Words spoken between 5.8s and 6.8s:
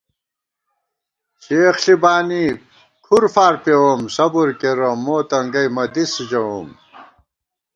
دِس ژَوُم